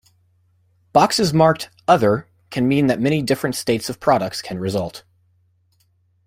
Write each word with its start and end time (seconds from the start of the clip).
Boxes 0.93 1.31
marked 1.31 1.69
"other" 1.87 2.27
can 2.49 2.67
mean 2.67 2.87
that 2.87 2.99
many 2.99 3.21
different 3.21 3.55
states 3.55 3.87
of 3.87 3.99
products 3.99 4.41
can 4.41 4.57
result. 4.57 5.03